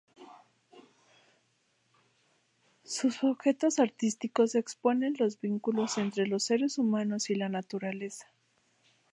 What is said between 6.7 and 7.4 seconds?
humanos y